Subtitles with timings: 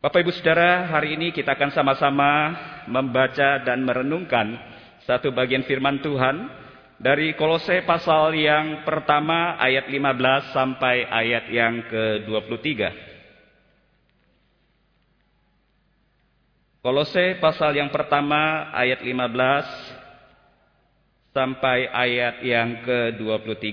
[0.00, 2.56] Bapak Ibu Saudara, hari ini kita akan sama-sama
[2.88, 4.56] membaca dan merenungkan
[5.04, 6.48] satu bagian firman Tuhan
[6.96, 12.80] dari Kolose pasal yang pertama ayat 15 sampai ayat yang ke-23.
[16.80, 23.68] Kolose pasal yang pertama ayat 15 sampai ayat yang ke-23.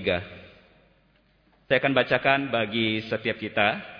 [1.72, 3.96] Saya akan bacakan bagi setiap kita.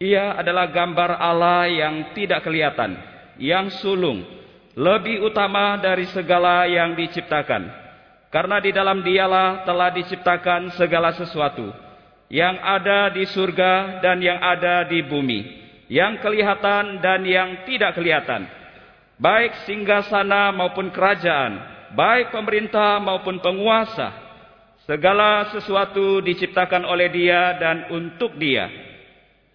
[0.00, 2.96] Ia adalah gambar Allah yang tidak kelihatan,
[3.36, 4.24] yang sulung,
[4.72, 7.68] lebih utama dari segala yang diciptakan.
[8.32, 11.68] Karena di dalam dialah telah diciptakan segala sesuatu,
[12.32, 18.48] yang ada di surga dan yang ada di bumi, yang kelihatan dan yang tidak kelihatan,
[19.20, 21.60] baik singgasana maupun kerajaan,
[21.92, 24.16] baik pemerintah maupun penguasa.
[24.88, 28.88] Segala sesuatu diciptakan oleh dia dan untuk dia.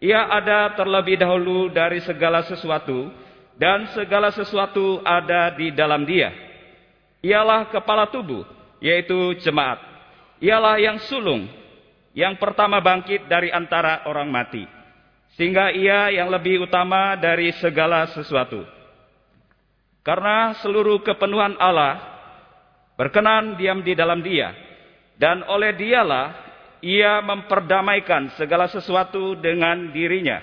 [0.05, 3.09] Ia ada terlebih dahulu dari segala sesuatu
[3.57, 6.29] dan segala sesuatu ada di dalam dia.
[7.25, 8.45] Ialah kepala tubuh,
[8.77, 9.81] yaitu jemaat.
[10.37, 11.49] Ialah yang sulung,
[12.13, 14.61] yang pertama bangkit dari antara orang mati.
[15.33, 18.61] Sehingga ia yang lebih utama dari segala sesuatu.
[20.05, 21.97] Karena seluruh kepenuhan Allah
[22.93, 24.53] berkenan diam di dalam dia.
[25.17, 26.44] Dan oleh dialah
[26.83, 30.41] ia memperdamaikan segala sesuatu dengan dirinya,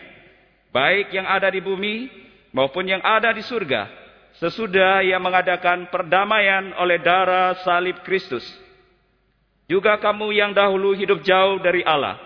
[0.72, 2.08] baik yang ada di bumi
[2.54, 3.88] maupun yang ada di surga,
[4.40, 8.44] sesudah ia mengadakan perdamaian oleh darah salib Kristus.
[9.68, 12.18] Juga kamu yang dahulu hidup jauh dari Allah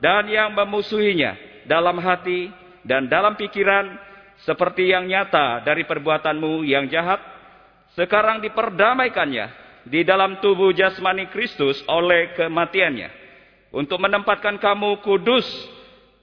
[0.00, 1.36] dan yang memusuhinya
[1.68, 2.48] dalam hati
[2.86, 3.98] dan dalam pikiran
[4.44, 7.20] seperti yang nyata dari perbuatanmu yang jahat,
[7.98, 13.25] sekarang diperdamaikannya di dalam tubuh jasmani Kristus oleh kematiannya
[13.76, 15.44] untuk menempatkan kamu kudus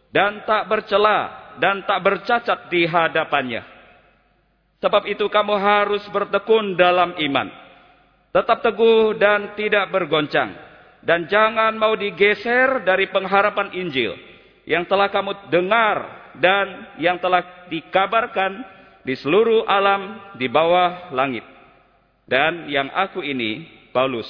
[0.10, 3.62] dan tak bercela dan tak bercacat di hadapannya.
[4.82, 7.48] Sebab itu kamu harus bertekun dalam iman.
[8.34, 10.50] Tetap teguh dan tidak bergoncang.
[11.06, 14.18] Dan jangan mau digeser dari pengharapan Injil
[14.66, 15.98] yang telah kamu dengar
[16.40, 18.64] dan yang telah dikabarkan
[19.04, 21.44] di seluruh alam di bawah langit.
[22.24, 24.28] Dan yang aku ini, Paulus,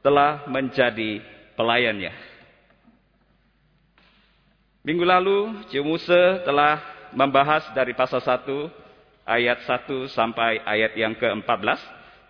[0.00, 1.20] telah menjadi
[1.54, 2.27] pelayannya.
[4.88, 6.80] Minggu lalu Cimuse telah
[7.12, 8.48] membahas dari pasal 1
[9.28, 11.76] ayat 1 sampai ayat yang ke-14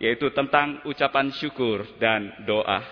[0.02, 2.82] yaitu tentang ucapan syukur dan doa.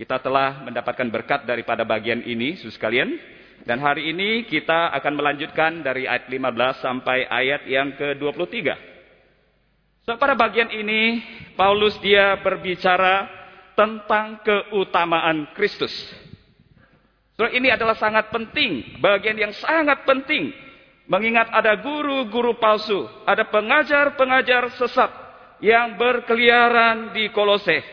[0.00, 3.12] Kita telah mendapatkan berkat daripada bagian ini, Sus sekalian.
[3.68, 8.56] Dan hari ini kita akan melanjutkan dari ayat 15 sampai ayat yang ke-23.
[10.08, 11.20] So, pada bagian ini,
[11.60, 13.28] Paulus dia berbicara
[13.76, 15.92] tentang keutamaan Kristus.
[17.34, 20.54] Surah ini adalah sangat penting, bagian yang sangat penting.
[21.04, 25.10] Mengingat ada guru-guru palsu, ada pengajar-pengajar sesat
[25.60, 27.84] yang berkeliaran di Kolose.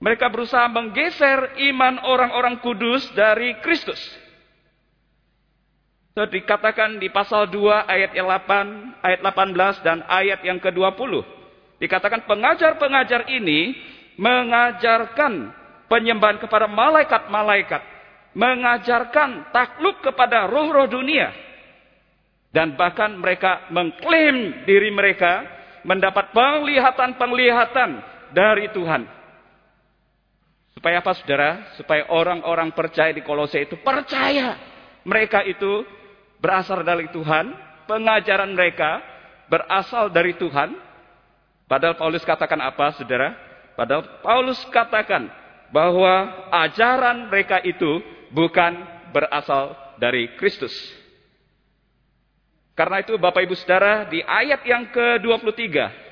[0.00, 4.00] Mereka berusaha menggeser iman orang-orang kudus dari Kristus.
[6.16, 11.20] So, dikatakan di pasal 2 ayat 8, ayat 18 dan ayat yang ke-20.
[11.84, 13.76] Dikatakan pengajar-pengajar ini
[14.16, 15.52] mengajarkan
[15.92, 17.99] penyembahan kepada malaikat-malaikat
[18.34, 21.30] mengajarkan takluk kepada roh-roh dunia.
[22.50, 25.46] Dan bahkan mereka mengklaim diri mereka
[25.86, 27.90] mendapat penglihatan-penglihatan
[28.34, 29.06] dari Tuhan.
[30.74, 31.50] Supaya apa saudara?
[31.78, 34.58] Supaya orang-orang percaya di kolose itu percaya.
[35.06, 35.86] Mereka itu
[36.42, 37.54] berasal dari Tuhan.
[37.86, 38.98] Pengajaran mereka
[39.46, 40.74] berasal dari Tuhan.
[41.70, 43.34] Padahal Paulus katakan apa saudara?
[43.78, 45.30] Padahal Paulus katakan
[45.70, 48.72] bahwa ajaran mereka itu bukan
[49.10, 50.72] berasal dari Kristus.
[52.78, 56.08] Karena itu Bapak Ibu Saudara di ayat yang ke-23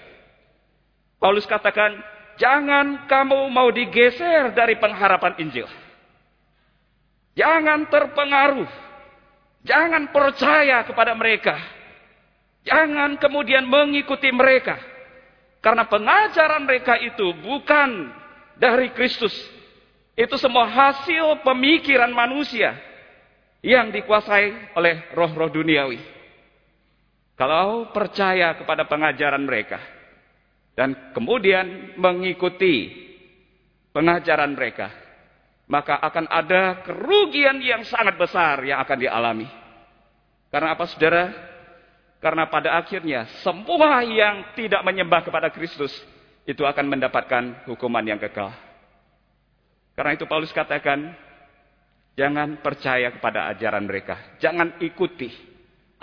[1.19, 1.99] Paulus katakan
[2.39, 5.67] jangan kamu mau digeser dari pengharapan Injil.
[7.35, 8.71] Jangan terpengaruh.
[9.67, 11.59] Jangan percaya kepada mereka.
[12.63, 14.79] Jangan kemudian mengikuti mereka.
[15.59, 18.15] Karena pengajaran mereka itu bukan
[18.55, 19.35] dari Kristus,
[20.19, 22.75] itu semua hasil pemikiran manusia
[23.63, 26.03] yang dikuasai oleh roh-roh duniawi.
[27.39, 29.79] Kalau percaya kepada pengajaran mereka
[30.75, 32.91] dan kemudian mengikuti
[33.95, 34.91] pengajaran mereka,
[35.71, 39.47] maka akan ada kerugian yang sangat besar yang akan dialami.
[40.51, 41.31] Karena apa saudara?
[42.19, 45.95] Karena pada akhirnya semua yang tidak menyembah kepada Kristus
[46.43, 48.51] itu akan mendapatkan hukuman yang kekal.
[49.99, 51.11] Karena itu Paulus katakan,
[52.19, 54.19] Jangan percaya kepada ajaran mereka.
[54.43, 55.31] Jangan ikuti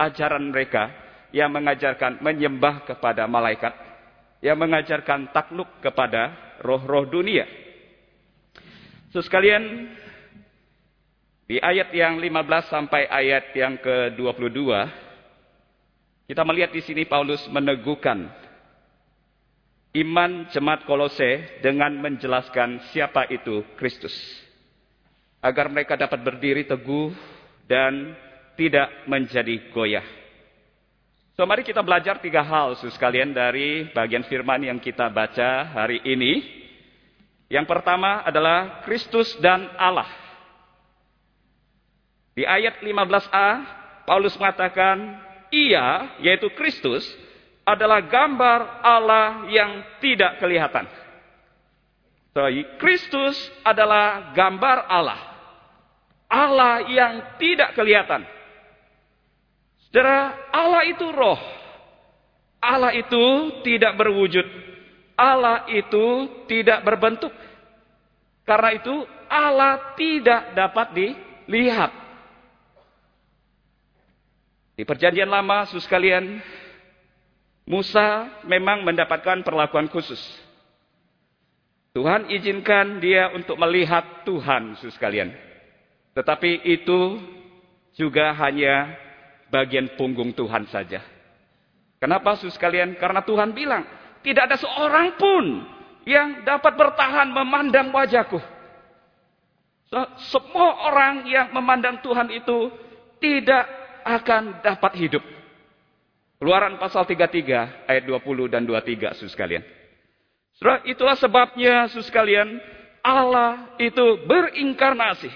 [0.00, 0.88] ajaran mereka
[1.28, 3.76] yang mengajarkan menyembah kepada malaikat.
[4.40, 6.32] Yang mengajarkan takluk kepada
[6.64, 7.44] roh-roh dunia.
[9.12, 9.92] So sekalian,
[11.44, 14.60] di ayat yang 15 sampai ayat yang ke-22,
[16.32, 18.24] kita melihat di sini Paulus meneguhkan
[19.96, 24.12] iman jemaat Kolose dengan menjelaskan siapa itu Kristus.
[25.40, 27.12] Agar mereka dapat berdiri teguh
[27.64, 28.12] dan
[28.56, 30.04] tidak menjadi goyah.
[31.36, 36.40] So mari kita belajar tiga hal sekalian dari bagian firman yang kita baca hari ini.
[37.52, 40.08] Yang pertama adalah Kristus dan Allah.
[42.36, 43.48] Di ayat 15a,
[44.04, 44.98] Paulus mengatakan,
[45.48, 47.06] ia, yaitu Kristus,
[47.66, 50.86] adalah gambar Allah yang tidak kelihatan.
[52.78, 53.34] Kristus
[53.66, 55.20] adalah gambar Allah.
[56.30, 58.22] Allah yang tidak kelihatan.
[59.88, 61.40] Saudara, Allah itu roh.
[62.62, 63.24] Allah itu
[63.66, 64.46] tidak berwujud.
[65.16, 67.32] Allah itu tidak berbentuk.
[68.44, 68.94] Karena itu
[69.26, 71.90] Allah tidak dapat dilihat.
[74.76, 76.36] Di perjanjian lama, sus kalian,
[77.66, 80.22] Musa memang mendapatkan perlakuan khusus.
[81.98, 85.34] Tuhan izinkan dia untuk melihat Tuhan, sus kalian.
[86.14, 87.18] Tetapi itu
[87.98, 88.94] juga hanya
[89.50, 91.02] bagian punggung Tuhan saja.
[91.98, 92.94] Kenapa, sus kalian?
[93.00, 93.82] Karena Tuhan bilang,
[94.22, 95.44] tidak ada seorang pun
[96.06, 98.38] yang dapat bertahan memandang wajahku.
[100.30, 102.70] Semua orang yang memandang Tuhan itu
[103.18, 103.64] tidak
[104.06, 105.24] akan dapat hidup.
[106.36, 109.64] Keluaran pasal 33 ayat 20 dan 23 sus kalian.
[110.60, 112.60] Saudara, itulah sebabnya sus kalian
[113.00, 115.32] Allah itu berinkarnasi.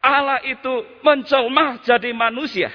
[0.00, 0.72] Allah itu
[1.06, 2.72] menjelma jadi manusia.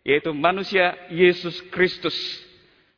[0.00, 2.16] Yaitu manusia Yesus Kristus.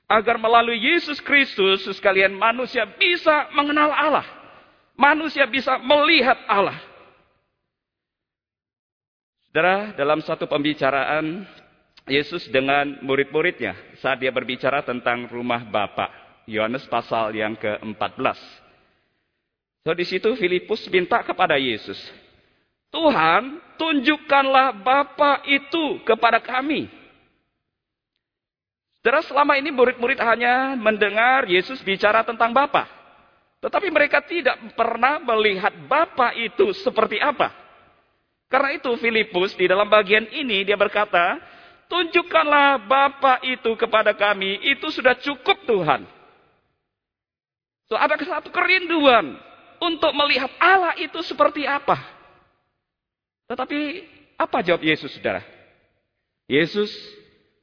[0.06, 4.26] Agar melalui Yesus Kristus, sus kalian manusia bisa mengenal Allah.
[4.94, 6.78] Manusia bisa melihat Allah.
[9.50, 11.48] Saudara, dalam satu pembicaraan
[12.10, 16.10] Yesus dengan murid-muridnya saat dia berbicara tentang rumah Bapa.
[16.50, 18.38] Yohanes pasal yang ke-14.
[19.86, 21.98] So di situ Filipus minta kepada Yesus,
[22.90, 26.90] "Tuhan, tunjukkanlah Bapa itu kepada kami."
[29.02, 32.86] Saudara, selama ini murid-murid hanya mendengar Yesus bicara tentang Bapa.
[33.62, 37.50] Tetapi mereka tidak pernah melihat Bapa itu seperti apa.
[38.46, 41.38] Karena itu Filipus di dalam bagian ini dia berkata,
[41.92, 46.08] Tunjukkanlah Bapa itu kepada kami, itu sudah cukup Tuhan.
[47.92, 49.36] So, ada satu kerinduan
[49.76, 52.00] untuk melihat Allah itu seperti apa.
[53.44, 54.08] Tetapi
[54.40, 55.44] apa jawab Yesus, saudara?
[56.48, 56.88] Yesus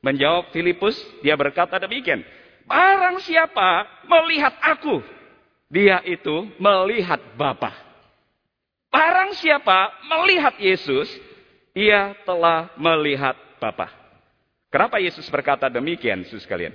[0.06, 0.94] menjawab Filipus,
[1.26, 2.22] dia berkata demikian.
[2.70, 5.02] Barang siapa melihat aku,
[5.74, 7.74] dia itu melihat Bapa.
[8.94, 11.10] Barang siapa melihat Yesus,
[11.74, 13.99] ia telah melihat Bapa.
[14.70, 16.74] Kenapa Yesus berkata demikian, Yesus kalian?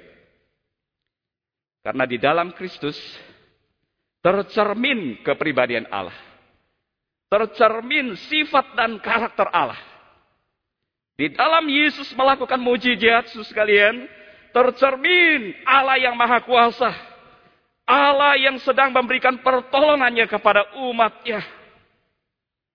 [1.87, 2.99] Karena di dalam Kristus
[4.19, 6.17] tercermin kepribadian Allah.
[7.31, 9.79] Tercermin sifat dan karakter Allah.
[11.15, 14.11] Di dalam Yesus melakukan mujizat, Yesus kalian,
[14.51, 16.91] tercermin Allah yang maha kuasa.
[17.85, 21.45] Allah yang sedang memberikan pertolongannya kepada umatnya.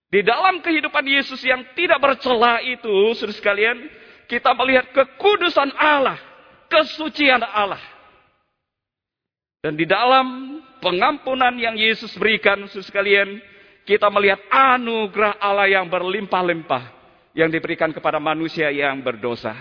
[0.08, 3.99] Di dalam kehidupan Yesus yang tidak bercela itu, saudara sekalian,
[4.30, 6.22] kita melihat kekudusan Allah,
[6.70, 7.82] kesucian Allah.
[9.66, 13.42] Dan di dalam pengampunan yang Yesus berikan, sekalian,
[13.84, 16.96] kita melihat anugerah Allah yang berlimpah-limpah
[17.34, 19.58] yang diberikan kepada manusia yang berdosa.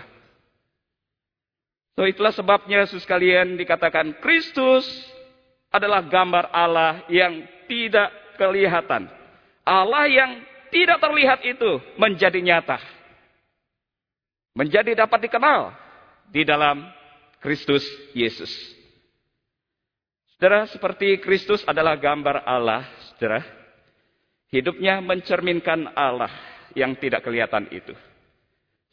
[1.96, 4.86] So itulah sebabnya Yesus sekalian dikatakan Kristus
[5.72, 9.10] adalah gambar Allah yang tidak kelihatan.
[9.66, 10.30] Allah yang
[10.70, 12.97] tidak terlihat itu menjadi nyata
[14.58, 15.70] menjadi dapat dikenal
[16.34, 16.82] di dalam
[17.38, 18.50] Kristus Yesus.
[20.34, 22.82] Saudara, seperti Kristus adalah gambar Allah,
[23.14, 23.46] saudara,
[24.50, 26.30] hidupnya mencerminkan Allah
[26.74, 27.94] yang tidak kelihatan itu.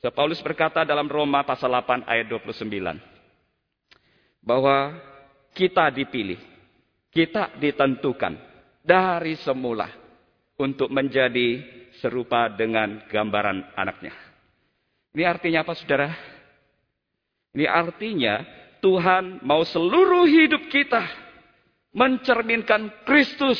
[0.01, 4.93] So, Paulus berkata dalam Roma pasal 8 ayat 29 bahwa
[5.57, 6.37] kita dipilih,
[7.09, 8.37] kita ditentukan
[8.85, 9.89] dari semula
[10.61, 11.65] untuk menjadi
[11.97, 14.24] serupa dengan gambaran anaknya.
[15.15, 16.11] Ini artinya apa saudara?
[17.55, 18.43] Ini artinya
[18.83, 21.07] Tuhan mau seluruh hidup kita
[21.95, 23.57] mencerminkan Kristus.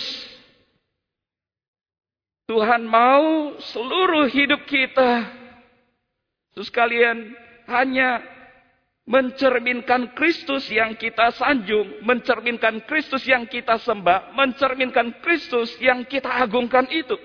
[2.52, 5.32] Tuhan mau seluruh hidup kita.
[6.52, 7.32] Terus kalian
[7.72, 8.20] hanya
[9.08, 16.84] mencerminkan Kristus yang kita sanjung, mencerminkan Kristus yang kita sembah, mencerminkan Kristus yang kita agungkan
[16.92, 17.16] itu.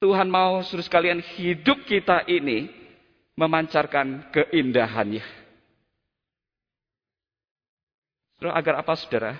[0.00, 2.83] Tuhan mau suruh sekalian hidup kita ini
[3.34, 5.26] memancarkan keindahannya.
[8.38, 9.32] Saudara, agar apa saudara?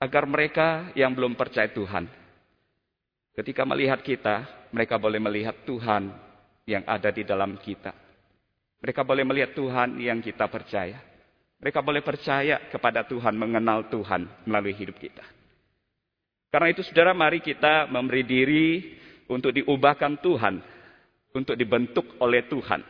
[0.00, 2.24] Agar mereka yang belum percaya Tuhan
[3.34, 6.06] Ketika melihat kita, mereka boleh melihat Tuhan
[6.70, 7.90] yang ada di dalam kita.
[8.78, 11.02] Mereka boleh melihat Tuhan yang kita percaya.
[11.58, 15.26] Mereka boleh percaya kepada Tuhan, mengenal Tuhan melalui hidup kita.
[16.54, 18.66] Karena itu saudara mari kita memberi diri
[19.26, 20.54] untuk diubahkan Tuhan.
[21.34, 22.86] Untuk dibentuk oleh Tuhan.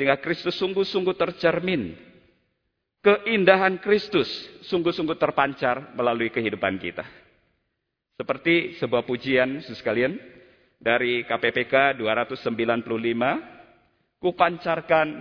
[0.00, 1.92] Sehingga Kristus sungguh-sungguh tercermin.
[3.04, 4.32] Keindahan Kristus
[4.64, 7.04] sungguh-sungguh terpancar melalui kehidupan kita.
[8.16, 10.16] Seperti sebuah pujian sekalian
[10.80, 15.20] dari KPPK 295, kupancarkan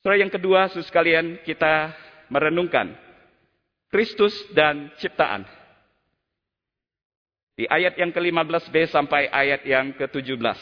[0.00, 1.92] Surah yang kedua, sus kalian kita
[2.32, 2.94] merenungkan
[3.90, 5.44] Kristus dan ciptaan.
[7.60, 10.56] Di ayat yang ke-15b sampai ayat yang ke-17.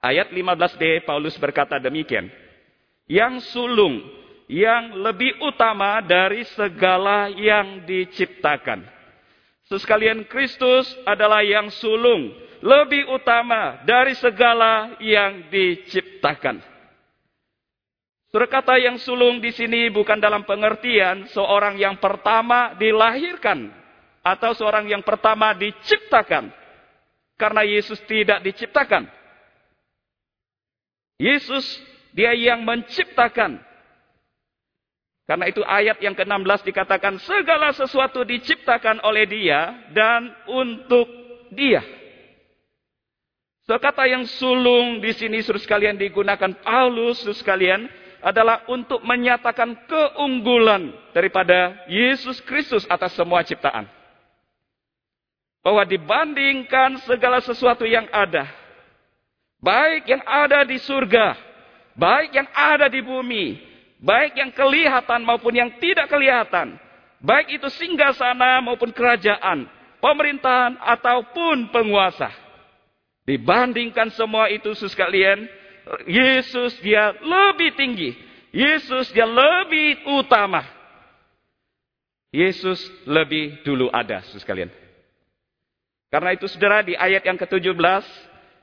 [0.00, 2.32] Ayat 15b Paulus berkata demikian.
[3.04, 4.00] Yang sulung
[4.48, 8.80] yang lebih utama dari segala yang diciptakan.
[9.68, 12.32] Sekalian Kristus adalah yang sulung,
[12.64, 16.64] lebih utama dari segala yang diciptakan.
[18.32, 23.83] Surah kata yang sulung di sini bukan dalam pengertian seorang yang pertama dilahirkan
[24.24, 26.48] atau seorang yang pertama diciptakan.
[27.36, 29.04] Karena Yesus tidak diciptakan.
[31.20, 31.62] Yesus
[32.16, 33.60] dia yang menciptakan
[35.24, 41.08] karena itu ayat yang ke-16 dikatakan segala sesuatu diciptakan oleh dia dan untuk
[41.48, 41.80] dia.
[43.64, 47.88] So, kata yang sulung di sini suruh sekalian digunakan Paulus suruh sekalian
[48.20, 53.88] adalah untuk menyatakan keunggulan daripada Yesus Kristus atas semua ciptaan.
[55.64, 58.44] Bahwa dibandingkan segala sesuatu yang ada,
[59.64, 61.32] baik yang ada di surga,
[61.96, 63.56] baik yang ada di bumi,
[64.04, 66.76] Baik yang kelihatan maupun yang tidak kelihatan.
[67.24, 69.64] Baik itu singgah sana maupun kerajaan.
[69.96, 72.28] Pemerintahan ataupun penguasa.
[73.24, 75.48] Dibandingkan semua itu sekalian.
[76.04, 78.12] Yesus dia lebih tinggi.
[78.52, 80.60] Yesus dia lebih utama.
[82.28, 84.68] Yesus lebih dulu ada sekalian.
[86.14, 88.06] Karena itu saudara di ayat yang ke-17.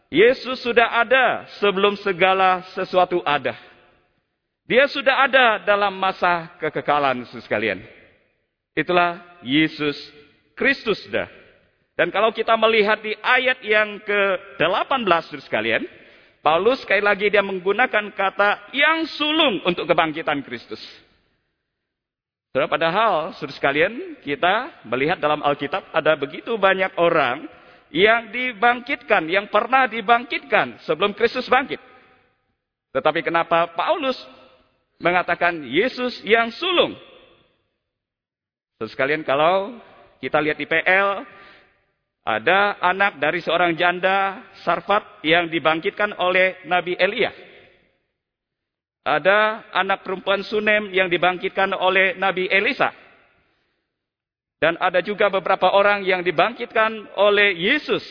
[0.08, 3.60] Yesus sudah ada sebelum segala sesuatu ada.
[4.64, 7.84] Dia sudah ada dalam masa kekekalan sekalian.
[8.72, 10.00] Itulah Yesus
[10.56, 11.28] Kristus dah.
[12.00, 15.84] Dan kalau kita melihat di ayat yang ke-18 sekalian,
[16.40, 20.80] Paulus sekali lagi dia menggunakan kata yang sulung untuk kebangkitan Kristus.
[22.52, 27.48] Saudara, padahal saudara sekalian, kita melihat dalam Alkitab ada begitu banyak orang
[27.96, 31.80] yang dibangkitkan, yang pernah dibangkitkan sebelum Kristus bangkit.
[32.92, 34.20] Tetapi kenapa Paulus
[35.00, 36.92] mengatakan Yesus yang sulung.
[38.76, 39.80] Terus sekalian kalau
[40.20, 41.24] kita lihat di PL,
[42.22, 47.34] Ada anak dari seorang janda Sarfat yang dibangkitkan oleh Nabi Elia.
[49.02, 52.94] Ada anak perempuan Sunem yang dibangkitkan oleh Nabi Elisa.
[54.62, 58.06] Dan ada juga beberapa orang yang dibangkitkan oleh Yesus.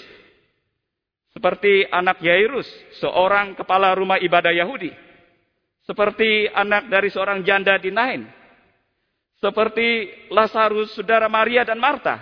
[1.31, 2.67] Seperti anak Yairus,
[2.99, 4.91] seorang kepala rumah ibadah Yahudi.
[5.87, 8.27] Seperti anak dari seorang janda di Nain.
[9.39, 12.19] Seperti Lazarus, saudara Maria dan Marta.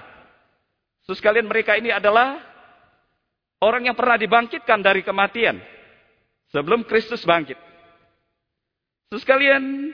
[1.09, 2.37] Terus kalian mereka ini adalah
[3.65, 5.57] orang yang pernah dibangkitkan dari kematian.
[6.53, 7.68] Sebelum Kristus bangkit.
[9.09, 9.93] Terus kalian,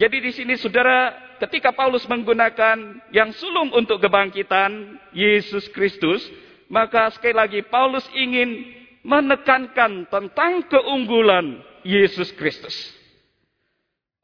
[0.00, 6.24] jadi di sini saudara, ketika Paulus menggunakan yang sulung untuk kebangkitan Yesus Kristus,
[6.72, 8.72] maka sekali lagi Paulus ingin
[9.04, 12.74] menekankan tentang keunggulan Yesus Kristus.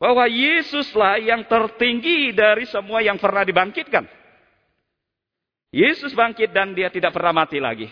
[0.01, 4.03] Bahwa Yesuslah yang tertinggi dari semua yang pernah dibangkitkan.
[5.73, 7.89] Yesus bangkit dan dia tidak pernah mati lagi.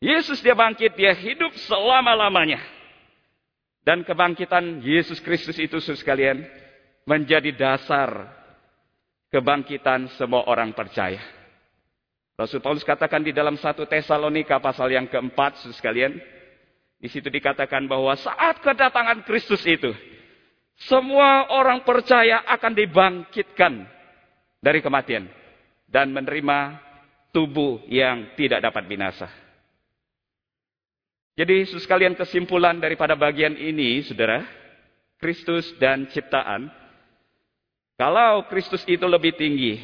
[0.00, 2.75] Yesus dia bangkit, dia hidup selama-lamanya.
[3.86, 6.42] Dan kebangkitan Yesus Kristus itu sekalian
[7.06, 8.34] menjadi dasar
[9.30, 11.22] kebangkitan semua orang percaya.
[12.34, 16.18] Rasul Paulus katakan di dalam satu Tesalonika pasal yang keempat sekalian.
[16.98, 19.94] Di situ dikatakan bahwa saat kedatangan Kristus itu.
[20.76, 23.86] Semua orang percaya akan dibangkitkan
[24.60, 25.24] dari kematian
[25.88, 26.76] dan menerima
[27.32, 29.45] tubuh yang tidak dapat binasa.
[31.36, 34.40] Jadi sekalian kesimpulan daripada bagian ini, saudara,
[35.20, 36.72] Kristus dan ciptaan,
[38.00, 39.76] kalau Kristus itu lebih tinggi,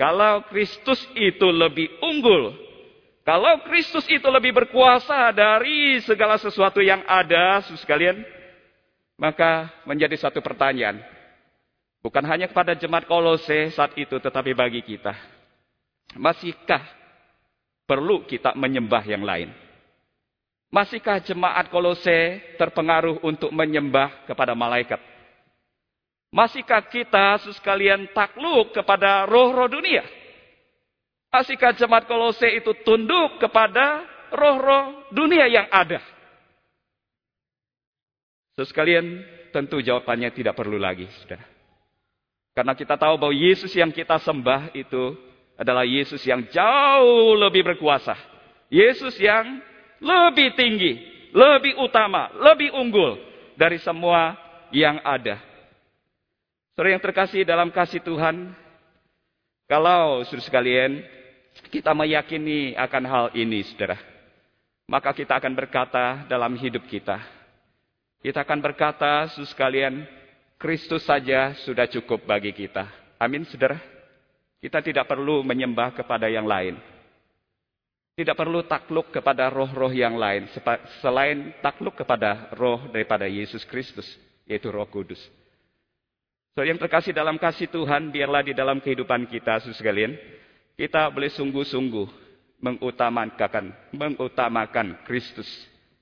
[0.00, 2.56] kalau Kristus itu lebih unggul,
[3.20, 8.24] kalau Kristus itu lebih berkuasa dari segala sesuatu yang ada, sekalian,
[9.20, 11.04] maka menjadi satu pertanyaan.
[12.04, 15.16] Bukan hanya kepada jemaat kolose saat itu, tetapi bagi kita.
[16.20, 16.84] Masihkah
[17.88, 19.63] perlu kita menyembah yang lain?
[20.74, 24.98] Masihkah jemaat Kolose terpengaruh untuk menyembah kepada malaikat?
[26.34, 30.02] Masihkah kita sekalian takluk kepada roh-roh dunia?
[31.30, 34.02] Masihkah jemaat Kolose itu tunduk kepada
[34.34, 36.02] roh-roh dunia yang ada?
[38.58, 39.22] Sekalian
[39.54, 41.46] tentu jawabannya tidak perlu lagi, saudara.
[42.50, 45.14] Karena kita tahu bahwa Yesus yang kita sembah itu
[45.54, 48.18] adalah Yesus yang jauh lebih berkuasa.
[48.70, 49.62] Yesus yang
[50.04, 50.92] lebih tinggi,
[51.32, 53.16] lebih utama, lebih unggul
[53.56, 54.36] dari semua
[54.68, 55.40] yang ada.
[56.76, 58.52] Saudara yang terkasih dalam kasih Tuhan,
[59.64, 61.00] kalau saudara sekalian
[61.72, 63.96] kita meyakini akan hal ini, saudara,
[64.84, 67.22] maka kita akan berkata dalam hidup kita.
[68.20, 69.94] Kita akan berkata, saudara sekalian,
[70.60, 72.88] Kristus saja sudah cukup bagi kita.
[73.20, 73.78] Amin, saudara.
[74.64, 76.93] Kita tidak perlu menyembah kepada yang lain.
[78.14, 80.46] Tidak perlu takluk kepada roh-roh yang lain.
[81.02, 84.06] Selain takluk kepada roh daripada Yesus Kristus.
[84.46, 85.18] Yaitu roh kudus.
[86.54, 88.14] So yang terkasih dalam kasih Tuhan.
[88.14, 90.14] Biarlah di dalam kehidupan kita sekalian.
[90.78, 92.06] Kita boleh sungguh-sungguh
[92.62, 95.50] mengutamakan, mengutamakan Kristus.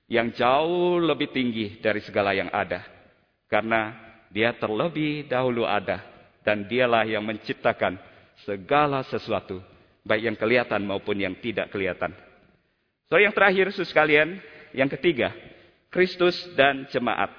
[0.05, 2.85] Yang jauh lebih tinggi dari segala yang ada.
[3.49, 3.89] Karena
[4.29, 6.05] dia terlebih dahulu ada.
[6.45, 7.97] Dan dialah yang menciptakan
[8.45, 9.63] segala sesuatu,
[10.03, 12.11] baik yang kelihatan maupun yang tidak kelihatan.
[13.07, 14.39] So yang terakhir, sus sekalian,
[14.75, 15.31] yang ketiga,
[15.91, 17.31] Kristus dan jemaat.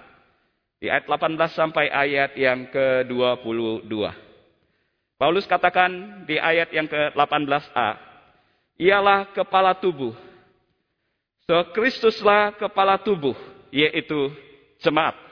[0.80, 3.92] Di ayat 18 sampai ayat yang ke-22.
[5.16, 7.90] Paulus katakan di ayat yang ke-18a,
[8.76, 10.12] ialah kepala tubuh.
[11.48, 13.36] So Kristuslah kepala tubuh,
[13.72, 14.32] yaitu
[14.84, 15.23] jemaat.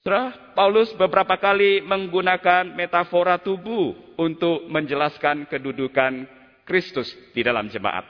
[0.00, 6.24] Saudara, Paulus beberapa kali menggunakan metafora tubuh untuk menjelaskan kedudukan
[6.64, 8.08] Kristus di dalam jemaat.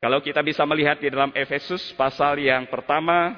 [0.00, 3.36] Kalau kita bisa melihat di dalam Efesus pasal yang pertama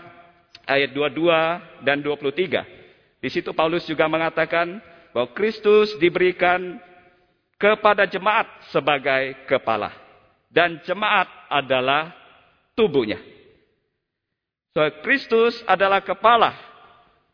[0.71, 2.63] ayat 22 dan 23.
[3.19, 4.79] Di situ Paulus juga mengatakan
[5.11, 6.79] bahwa Kristus diberikan
[7.59, 9.91] kepada jemaat sebagai kepala.
[10.47, 12.15] Dan jemaat adalah
[12.79, 13.19] tubuhnya.
[14.71, 16.74] So, Kristus adalah kepala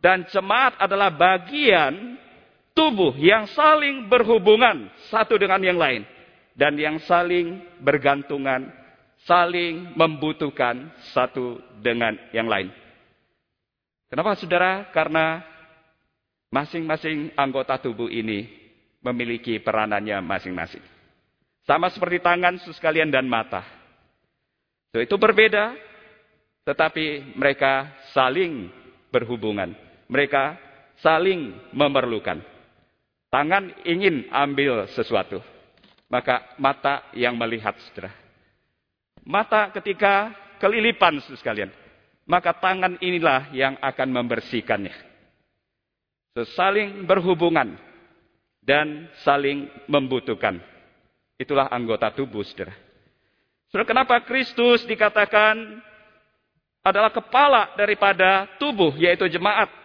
[0.01, 2.17] dan jemaat adalah bagian
[2.73, 6.03] tubuh yang saling berhubungan satu dengan yang lain.
[6.57, 8.69] Dan yang saling bergantungan,
[9.29, 12.73] saling membutuhkan satu dengan yang lain.
[14.09, 14.89] Kenapa saudara?
[14.91, 15.45] Karena
[16.49, 18.49] masing-masing anggota tubuh ini
[19.05, 20.83] memiliki peranannya masing-masing.
[21.65, 23.63] Sama seperti tangan sekalian dan mata.
[24.91, 25.77] So, itu berbeda,
[26.67, 28.69] tetapi mereka saling
[29.15, 30.59] berhubungan mereka
[30.99, 32.42] saling memerlukan.
[33.31, 35.38] Tangan ingin ambil sesuatu.
[36.11, 38.11] maka mata yang melihat, saudara.
[39.23, 41.70] Mata ketika kelilipan, sekalian,
[42.27, 44.90] maka tangan inilah yang akan membersihkannya.
[46.59, 47.79] Saling berhubungan
[48.59, 50.59] dan saling membutuhkan.
[51.38, 52.75] Itulah anggota tubuh, saudara.
[53.70, 55.79] Saudara, kenapa Kristus dikatakan
[56.83, 59.80] adalah kepala daripada tubuh, yaitu jemaat?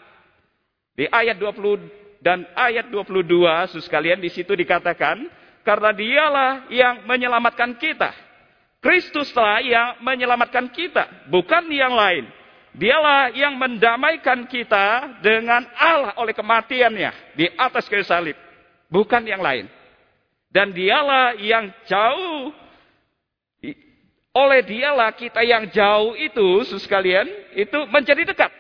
[0.96, 3.28] Di ayat 20 dan ayat 22,
[3.70, 5.28] saudara sekalian, di situ dikatakan,
[5.68, 8.16] karena dialah yang menyelamatkan kita.
[8.80, 12.26] Kristuslah yang menyelamatkan kita, bukan yang lain.
[12.76, 18.36] Dialah yang mendamaikan kita dengan Allah oleh kematiannya di atas kayu salib,
[18.92, 19.66] bukan yang lain.
[20.52, 22.52] Dan dialah yang jauh
[24.36, 28.52] oleh dialah kita yang jauh itu, sekalian, itu menjadi dekat.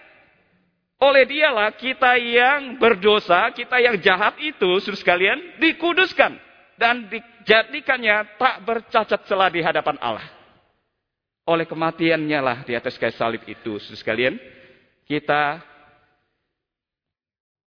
[1.05, 6.33] Oleh dialah kita yang berdosa, kita yang jahat itu, sekalian, dikuduskan
[6.81, 10.25] dan dijadikannya tak bercacat celah di hadapan Allah.
[11.45, 14.33] Oleh kematiannya lah di atas kayu salib itu, sekalian,
[15.05, 15.61] kita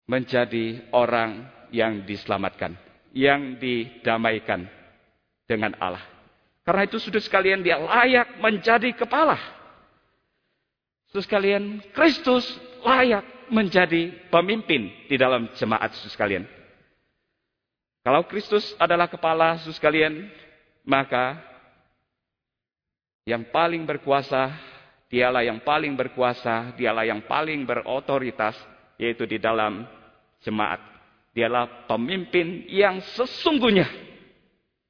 [0.06, 2.78] menjadi orang yang diselamatkan,
[3.18, 4.70] yang didamaikan
[5.50, 6.06] dengan Allah.
[6.62, 9.42] Karena itu sudah sekalian dia layak menjadi kepala.
[11.10, 12.46] Sudah sekalian, Kristus
[12.84, 16.44] layak menjadi pemimpin di dalam jemaat sudah sekalian.
[18.04, 20.28] Kalau Kristus adalah kepala, saudara sekalian,
[20.84, 21.40] maka
[23.24, 24.52] yang paling berkuasa,
[25.08, 28.60] dialah yang paling berkuasa, dialah yang paling berotoritas,
[29.00, 29.88] yaitu di dalam
[30.44, 30.84] jemaat.
[31.32, 33.88] Dialah pemimpin yang sesungguhnya.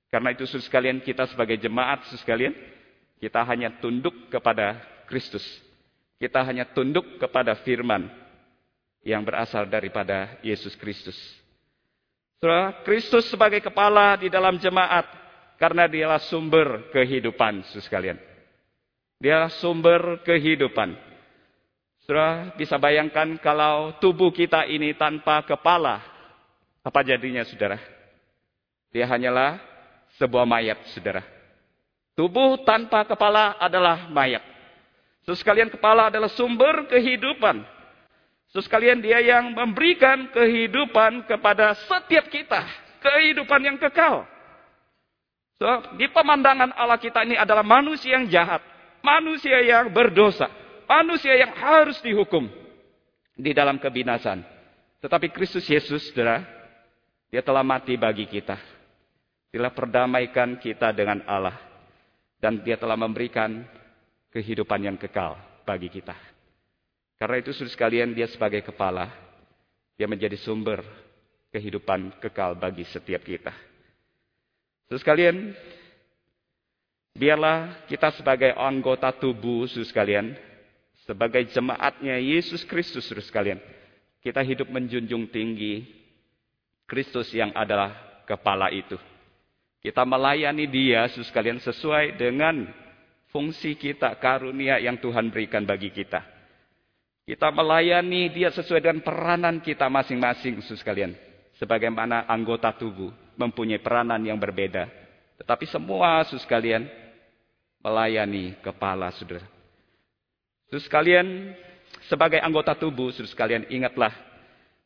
[0.09, 2.53] Karena itu, saudara sekalian, kita sebagai jemaat, saudara sekalian,
[3.21, 5.45] kita hanya tunduk kepada Kristus.
[6.23, 8.07] Kita hanya tunduk kepada firman
[9.03, 11.19] yang berasal daripada Yesus Kristus.
[12.39, 15.03] Saudara, Kristus sebagai kepala di dalam jemaat
[15.59, 18.17] karena dialah sumber kehidupan, saudara sekalian.
[19.19, 20.95] Dialah sumber kehidupan.
[22.07, 25.99] Saudara, bisa bayangkan kalau tubuh kita ini tanpa kepala,
[26.87, 27.83] apa jadinya, saudara?
[28.95, 29.59] Dia hanyalah
[30.15, 31.27] sebuah mayat, saudara.
[32.15, 34.52] Tubuh tanpa kepala adalah mayat.
[35.23, 37.63] Saudara sekalian, kepala adalah sumber kehidupan.
[38.53, 42.61] Sekalian dia yang memberikan kehidupan kepada setiap kita.
[43.01, 44.29] Kehidupan yang kekal.
[45.57, 45.65] So,
[45.97, 48.61] di pemandangan Allah kita ini adalah manusia yang jahat.
[49.01, 50.51] Manusia yang berdosa.
[50.85, 52.45] Manusia yang harus dihukum.
[53.33, 54.43] Di dalam kebinasan.
[55.01, 56.45] Tetapi Kristus Yesus, saudara,
[57.33, 58.59] dia telah mati bagi kita.
[59.49, 61.57] Dia telah perdamaikan kita dengan Allah.
[62.37, 63.65] Dan dia telah memberikan
[64.33, 66.17] kehidupan yang kekal bagi kita.
[67.21, 69.07] Karena itu sudah sekalian dia sebagai kepala.
[69.93, 70.81] Dia menjadi sumber
[71.53, 73.53] kehidupan kekal bagi setiap kita.
[74.89, 75.53] Terus sekalian,
[77.13, 80.33] biarlah kita sebagai anggota tubuh, sudah sekalian,
[81.05, 83.61] sebagai jemaatnya Yesus Kristus, sudah sekalian,
[84.25, 85.85] kita hidup menjunjung tinggi
[86.89, 87.93] Kristus yang adalah
[88.25, 88.97] kepala itu.
[89.79, 92.82] Kita melayani dia, sudah sekalian, sesuai dengan
[93.33, 96.21] fungsi kita, karunia yang Tuhan berikan bagi kita.
[97.25, 101.17] Kita melayani dia sesuai dengan peranan kita masing-masing, sus sekalian.
[101.57, 104.85] Sebagaimana anggota tubuh mempunyai peranan yang berbeda.
[105.41, 106.85] Tetapi semua sus sekalian
[107.81, 109.47] melayani kepala, saudara.
[110.69, 111.57] Sus sekalian,
[112.05, 114.13] sebagai anggota tubuh, sus sekalian ingatlah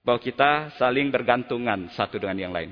[0.05, 2.71] bahwa kita saling bergantungan satu dengan yang lain.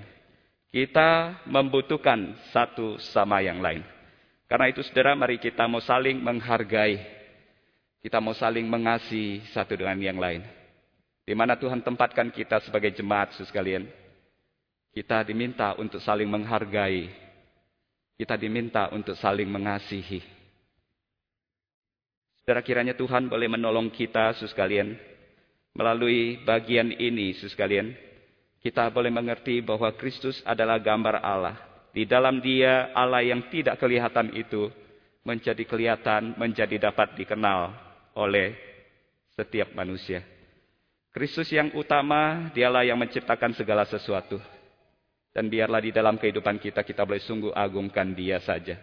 [0.72, 3.95] Kita membutuhkan satu sama yang lain.
[4.46, 7.16] Karena itu saudara, mari kita mau saling menghargai
[8.06, 10.46] kita mau saling mengasihi satu dengan yang lain.
[11.26, 13.90] Di mana Tuhan tempatkan kita sebagai jemaat sekalian.
[14.94, 17.10] Kita diminta untuk saling menghargai.
[18.14, 20.22] Kita diminta untuk saling mengasihi.
[22.38, 24.94] Saudara kiranya Tuhan boleh menolong kita sekalian.
[25.74, 27.90] Melalui bagian ini sekalian.
[28.62, 31.58] Kita boleh mengerti bahwa Kristus adalah gambar Allah.
[31.96, 34.68] Di dalam dia Allah yang tidak kelihatan itu
[35.24, 37.72] menjadi kelihatan, menjadi dapat dikenal
[38.20, 38.52] oleh
[39.32, 40.20] setiap manusia.
[41.16, 44.36] Kristus yang utama, dialah yang menciptakan segala sesuatu.
[45.32, 48.76] Dan biarlah di dalam kehidupan kita, kita boleh sungguh agungkan dia saja.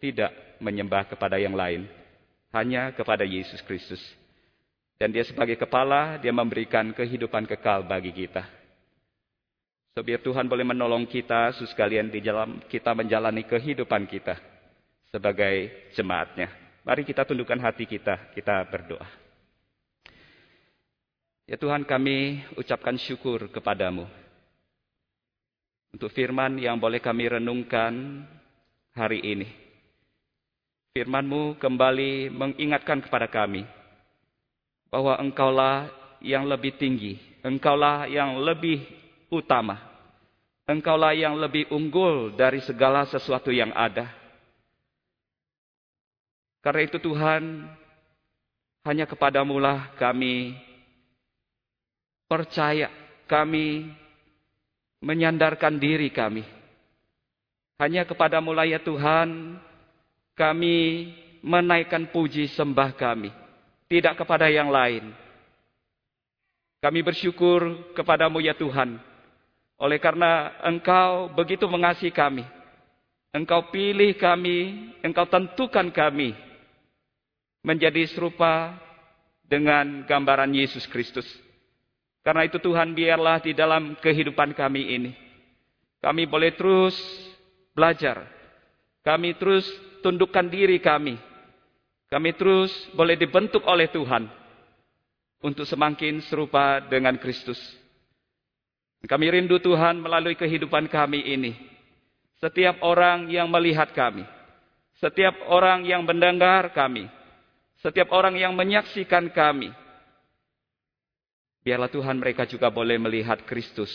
[0.00, 1.84] Tidak menyembah kepada yang lain.
[2.48, 4.00] Hanya kepada Yesus Kristus.
[4.96, 8.57] Dan dia sebagai kepala, dia memberikan kehidupan kekal bagi kita.
[9.98, 14.38] So, biar Tuhan boleh menolong kita, sekalian di dalam kita menjalani kehidupan kita
[15.10, 16.54] sebagai jemaatnya.
[16.86, 19.02] Mari kita tundukkan hati kita, kita berdoa.
[21.50, 24.06] Ya Tuhan kami ucapkan syukur kepadamu.
[25.90, 28.22] untuk firman yang boleh kami renungkan
[28.94, 29.50] hari ini.
[30.94, 33.66] Firman-Mu kembali mengingatkan kepada kami
[34.94, 35.90] bahwa Engkaulah
[36.22, 38.86] yang lebih tinggi, Engkaulah yang lebih
[39.26, 39.87] utama,
[40.68, 44.12] Engkaulah yang lebih unggul dari segala sesuatu yang ada.
[46.60, 47.64] Karena itu Tuhan,
[48.84, 50.52] hanya kepadamulah kami
[52.28, 52.92] percaya,
[53.24, 53.88] kami
[55.00, 56.44] menyandarkan diri kami.
[57.80, 59.56] Hanya kepadamu lah ya Tuhan,
[60.36, 61.08] kami
[61.40, 63.32] menaikkan puji sembah kami.
[63.88, 65.16] Tidak kepada yang lain.
[66.84, 69.00] Kami bersyukur kepadamu ya Tuhan.
[69.78, 72.42] Oleh karena engkau begitu mengasihi kami.
[73.30, 76.34] Engkau pilih kami, engkau tentukan kami.
[77.62, 78.74] Menjadi serupa
[79.46, 81.26] dengan gambaran Yesus Kristus.
[82.26, 85.12] Karena itu Tuhan biarlah di dalam kehidupan kami ini.
[86.02, 86.94] Kami boleh terus
[87.72, 88.26] belajar.
[89.06, 89.64] Kami terus
[90.02, 91.16] tundukkan diri kami.
[92.10, 94.26] Kami terus boleh dibentuk oleh Tuhan.
[95.38, 97.58] Untuk semakin serupa dengan Kristus.
[99.06, 101.52] Kami rindu Tuhan melalui kehidupan kami ini.
[102.42, 104.26] Setiap orang yang melihat kami.
[104.98, 107.06] Setiap orang yang mendengar kami.
[107.78, 109.70] Setiap orang yang menyaksikan kami
[111.68, 113.92] Biarlah Tuhan mereka juga boleh melihat Kristus.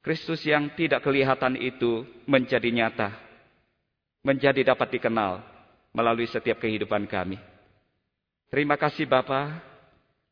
[0.00, 3.12] Kristus yang tidak kelihatan itu menjadi nyata.
[4.24, 5.44] Menjadi dapat dikenal
[5.92, 7.36] melalui setiap kehidupan kami.
[8.48, 9.60] Terima kasih Bapa.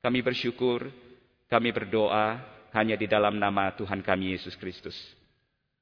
[0.00, 0.88] Kami bersyukur,
[1.52, 2.40] kami berdoa
[2.76, 4.94] hanya di dalam nama Tuhan kami Yesus Kristus.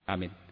[0.06, 0.43] Amin.